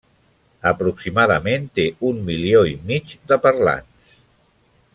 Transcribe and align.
Aproximadament 0.69 1.67
té 1.79 1.85
un 2.11 2.23
milió 2.31 2.63
i 2.71 2.73
mig 2.93 3.13
de 3.33 3.39
parlants. 3.45 4.17